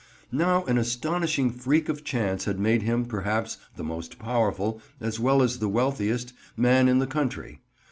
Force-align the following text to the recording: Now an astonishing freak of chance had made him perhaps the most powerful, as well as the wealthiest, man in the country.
Now 0.31 0.63
an 0.65 0.79
astonishing 0.79 1.51
freak 1.51 1.87
of 1.87 2.03
chance 2.03 2.45
had 2.45 2.57
made 2.57 2.81
him 2.81 3.05
perhaps 3.05 3.57
the 3.75 3.83
most 3.83 4.17
powerful, 4.17 4.81
as 4.99 5.19
well 5.19 5.43
as 5.43 5.59
the 5.59 5.69
wealthiest, 5.69 6.33
man 6.57 6.87
in 6.87 6.97
the 6.97 7.05
country. 7.05 7.59